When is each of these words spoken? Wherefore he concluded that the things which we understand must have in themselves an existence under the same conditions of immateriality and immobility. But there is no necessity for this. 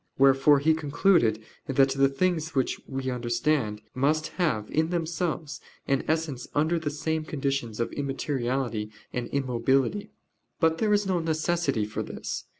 Wherefore 0.17 0.57
he 0.57 0.73
concluded 0.73 1.43
that 1.67 1.89
the 1.89 2.09
things 2.09 2.55
which 2.55 2.81
we 2.87 3.11
understand 3.11 3.83
must 3.93 4.29
have 4.39 4.67
in 4.71 4.89
themselves 4.89 5.61
an 5.87 5.99
existence 5.99 6.47
under 6.55 6.79
the 6.79 6.89
same 6.89 7.23
conditions 7.23 7.79
of 7.79 7.93
immateriality 7.93 8.89
and 9.13 9.27
immobility. 9.27 10.09
But 10.59 10.79
there 10.79 10.91
is 10.91 11.05
no 11.05 11.19
necessity 11.19 11.85
for 11.85 12.01
this. 12.01 12.45